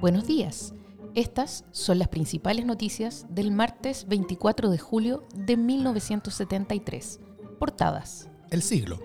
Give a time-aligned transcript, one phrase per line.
[0.00, 0.74] Buenos días.
[1.16, 7.18] Estas son las principales noticias del martes 24 de julio de 1973.
[7.58, 8.28] Portadas.
[8.52, 9.00] El siglo.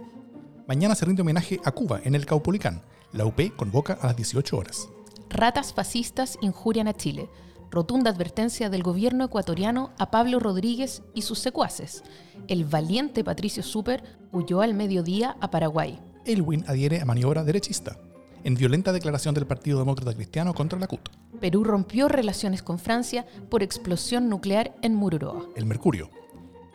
[0.68, 2.84] Mañana se rinde homenaje a Cuba en el Caupolicán.
[3.12, 4.88] La UP convoca a las 18 horas.
[5.32, 7.28] Ratas fascistas injurian a Chile.
[7.72, 12.04] Rotunda advertencia del gobierno ecuatoriano a Pablo Rodríguez y sus secuaces.
[12.48, 16.00] El valiente Patricio Super huyó al mediodía a Paraguay.
[16.26, 17.98] Elwin adhiere a maniobra derechista.
[18.46, 21.10] En violenta declaración del Partido Demócrata Cristiano contra la CUT.
[21.40, 25.46] Perú rompió relaciones con Francia por explosión nuclear en Mururoa.
[25.56, 26.10] El Mercurio.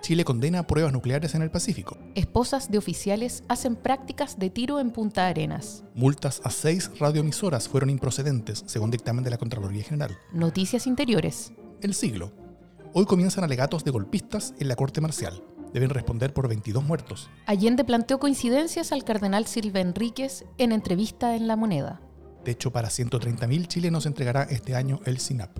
[0.00, 1.98] Chile condena pruebas nucleares en el Pacífico.
[2.14, 5.84] Esposas de oficiales hacen prácticas de tiro en Punta Arenas.
[5.94, 10.16] Multas a seis radioemisoras fueron improcedentes, según dictamen de la Contraloría General.
[10.32, 11.52] Noticias interiores.
[11.82, 12.32] El siglo.
[12.94, 15.42] Hoy comienzan alegatos de golpistas en la Corte Marcial.
[15.72, 17.30] Deben responder por 22 muertos.
[17.46, 22.00] Allende planteó coincidencias al cardenal Silva Enríquez en entrevista en La Moneda.
[22.44, 25.58] De hecho, para 130.000 chilenos entregará este año el SINAP.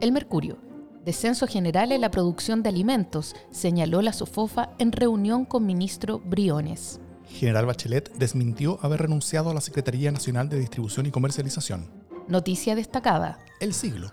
[0.00, 0.58] El Mercurio.
[1.04, 7.00] Descenso general en la producción de alimentos, señaló la SOFOFA en reunión con ministro Briones.
[7.26, 11.88] General Bachelet desmintió haber renunciado a la Secretaría Nacional de Distribución y Comercialización.
[12.28, 13.38] Noticia destacada.
[13.60, 14.10] El siglo.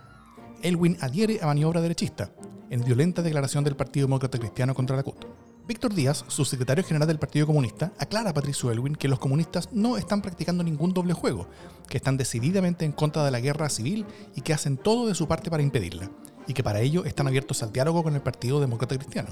[0.61, 2.31] Elwin adhiere a maniobra derechista,
[2.69, 5.25] en violenta declaración del Partido Demócrata Cristiano contra la CUT.
[5.67, 9.97] Víctor Díaz, subsecretario general del Partido Comunista, aclara a Patricio Elwin que los comunistas no
[9.97, 11.47] están practicando ningún doble juego,
[11.89, 15.27] que están decididamente en contra de la guerra civil y que hacen todo de su
[15.27, 16.09] parte para impedirla,
[16.47, 19.29] y que para ello están abiertos al diálogo con el Partido Demócrata Cristiano.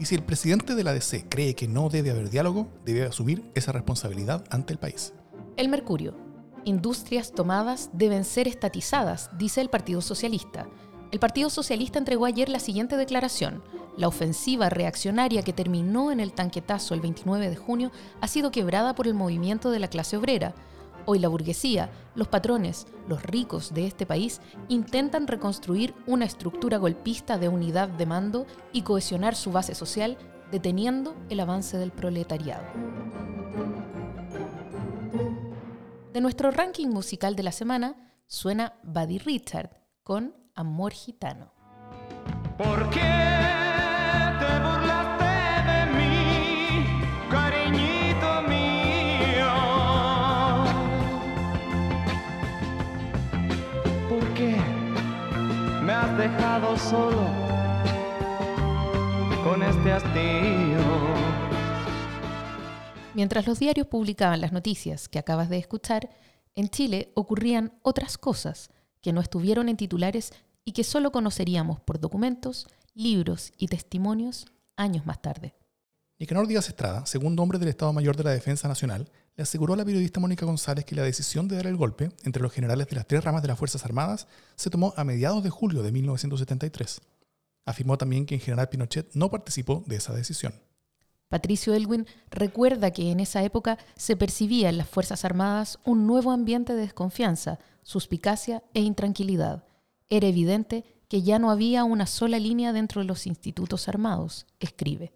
[0.00, 3.48] Y si el presidente de la DC cree que no debe haber diálogo, debe asumir
[3.54, 5.12] esa responsabilidad ante el país.
[5.56, 6.16] El Mercurio.
[6.64, 10.66] Industrias tomadas deben ser estatizadas, dice el Partido Socialista.
[11.12, 13.62] El Partido Socialista entregó ayer la siguiente declaración.
[13.98, 17.92] La ofensiva reaccionaria que terminó en el tanquetazo el 29 de junio
[18.22, 20.54] ha sido quebrada por el movimiento de la clase obrera.
[21.04, 24.40] Hoy la burguesía, los patrones, los ricos de este país
[24.70, 30.16] intentan reconstruir una estructura golpista de unidad de mando y cohesionar su base social
[30.50, 32.64] deteniendo el avance del proletariado.
[36.14, 41.50] De nuestro ranking musical de la semana suena Buddy Richard con Amor Gitano.
[42.58, 45.24] ¿Por qué te burlaste
[45.70, 46.84] de mí,
[47.30, 49.50] cariñito mío?
[54.10, 54.56] ¿Por qué
[55.82, 57.26] me has dejado solo
[59.42, 60.78] con este hastío?
[63.14, 66.10] Mientras los diarios publicaban las noticias que acabas de escuchar,
[66.54, 68.70] en Chile ocurrían otras cosas
[69.02, 70.32] que no estuvieron en titulares
[70.64, 74.46] y que solo conoceríamos por documentos, libros y testimonios
[74.76, 75.54] años más tarde.
[76.18, 79.76] Nicanor Díaz Estrada, segundo hombre del Estado Mayor de la Defensa Nacional, le aseguró a
[79.76, 82.96] la periodista Mónica González que la decisión de dar el golpe entre los generales de
[82.96, 87.00] las tres ramas de las Fuerzas Armadas se tomó a mediados de julio de 1973.
[87.64, 90.54] Afirmó también que en general Pinochet no participó de esa decisión.
[91.28, 96.30] Patricio Elwin recuerda que en esa época se percibía en las Fuerzas Armadas un nuevo
[96.30, 99.64] ambiente de desconfianza, suspicacia e intranquilidad.
[100.08, 105.12] Era evidente que ya no había una sola línea dentro de los institutos armados, escribe.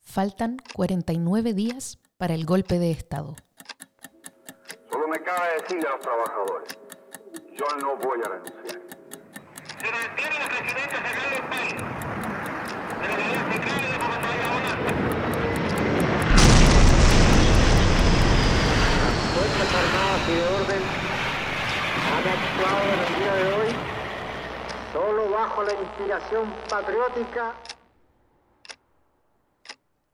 [0.00, 3.36] Faltan 49 días para el golpe de Estado.
[4.90, 6.78] Solo me cabe decirle a los trabajadores,
[7.52, 8.80] yo no voy a renunciar.
[9.78, 11.74] Se mantiene la presidencia federal del país.
[13.02, 14.48] De la y de Bogotá y la
[19.34, 20.82] Fuerzas Armadas y de Orden
[22.12, 23.74] han actuado en el día de hoy
[24.92, 27.54] solo bajo la inspiración patriótica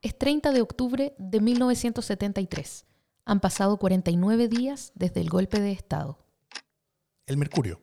[0.02, 2.84] Es 30 de octubre de 1973.
[3.24, 6.18] Han pasado 49 días desde el golpe de Estado.
[7.26, 7.80] El Mercurio.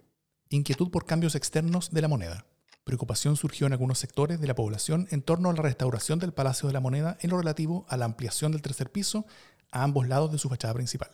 [0.49, 2.45] Inquietud por cambios externos de la moneda.
[2.83, 6.67] Preocupación surgió en algunos sectores de la población en torno a la restauración del Palacio
[6.67, 9.25] de la Moneda en lo relativo a la ampliación del tercer piso
[9.71, 11.11] a ambos lados de su fachada principal.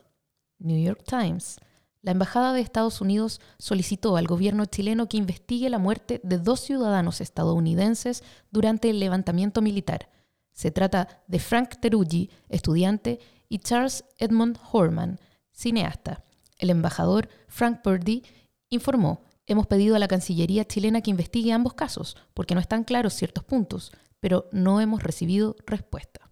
[0.66, 1.58] New York Times.
[2.02, 6.60] La Embajada de Estados Unidos solicitó al gobierno chileno que investigue la muerte de dos
[6.60, 10.10] ciudadanos estadounidenses durante el levantamiento militar.
[10.52, 13.20] Se trata de Frank Teruggi, estudiante,
[13.50, 15.20] y Charles Edmund Horman,
[15.52, 16.24] cineasta.
[16.58, 18.24] El embajador Frank Purdy
[18.70, 23.14] informó, hemos pedido a la Cancillería chilena que investigue ambos casos, porque no están claros
[23.14, 26.32] ciertos puntos, pero no hemos recibido respuesta.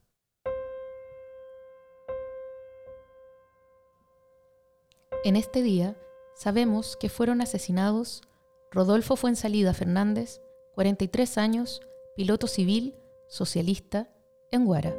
[5.23, 5.95] En este día
[6.35, 8.23] sabemos que fueron asesinados
[8.71, 10.41] Rodolfo Fuensalida Fernández,
[10.75, 11.81] 43 años,
[12.17, 12.97] piloto civil,
[13.27, 14.09] socialista,
[14.51, 14.93] en Guara.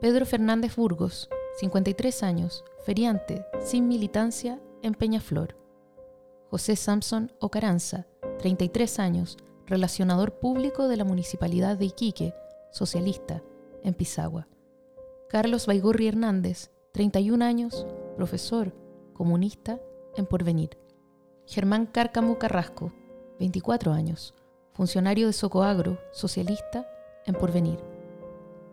[0.00, 1.28] Pedro Fernández Burgos,
[1.58, 5.56] 53 años, feriante, sin militancia, en Peñaflor.
[6.48, 8.06] José Samson Ocaranza,
[8.38, 9.36] 33 años,
[9.66, 12.32] relacionador público de la Municipalidad de Iquique,
[12.72, 13.42] socialista,
[13.82, 14.48] en Pisagua.
[15.28, 17.86] Carlos Baigorri Hernández, 31 años,
[18.16, 18.72] profesor,
[19.18, 19.80] comunista,
[20.16, 20.78] en Porvenir.
[21.44, 22.92] Germán Cárcamo Carrasco,
[23.40, 24.32] 24 años,
[24.74, 26.88] funcionario de Socoagro, socialista,
[27.26, 27.80] en Porvenir.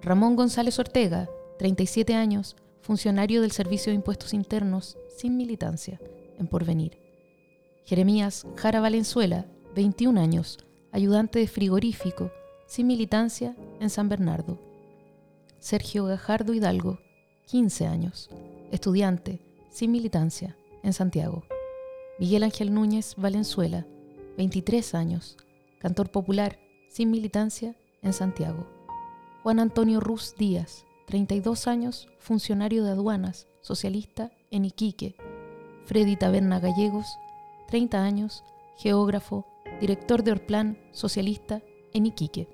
[0.04, 1.28] Ramón González Ortega,
[1.58, 6.00] 37 años, funcionario del Servicio de Impuestos Internos, sin militancia,
[6.38, 7.00] en Porvenir.
[7.86, 10.60] Jeremías Jara Valenzuela, 21 años,
[10.92, 12.32] ayudante de frigorífico,
[12.68, 14.60] sin militancia, en San Bernardo.
[15.58, 17.00] Sergio Gajardo Hidalgo,
[17.48, 18.30] 15 años,
[18.72, 19.42] estudiante,
[19.76, 21.44] sin militancia, en Santiago.
[22.18, 23.86] Miguel Ángel Núñez Valenzuela,
[24.38, 25.36] 23 años,
[25.80, 26.58] cantor popular,
[26.88, 28.70] sin militancia, en Santiago.
[29.44, 35.18] Juan Antonio Ruz Díaz, 32 años, funcionario de aduanas, socialista, en Iquique.
[35.84, 37.08] Freddy Taberna Gallegos,
[37.68, 38.46] 30 años,
[38.78, 39.46] geógrafo,
[39.82, 41.62] director de Orplan, socialista,
[41.94, 42.48] en Iquique.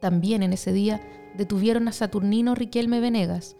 [0.00, 1.02] También en ese día
[1.36, 3.54] detuvieron a Saturnino Riquelme Venegas,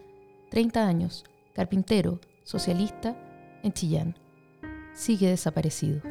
[0.49, 1.23] 30 años,
[1.53, 3.15] carpintero, socialista,
[3.63, 4.15] en Chillán.
[4.93, 6.01] Sigue desaparecido.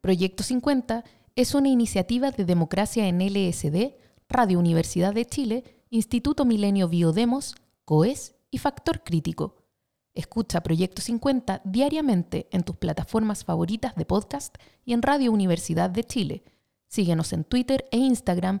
[0.00, 1.04] Proyecto 50
[1.36, 3.94] es una iniciativa de democracia en LSD,
[4.28, 9.56] Radio Universidad de Chile, Instituto Milenio Biodemos, COES y Factor Crítico.
[10.14, 16.04] Escucha Proyecto 50 diariamente en tus plataformas favoritas de podcast y en Radio Universidad de
[16.04, 16.44] Chile.
[16.88, 18.60] Síguenos en Twitter e Instagram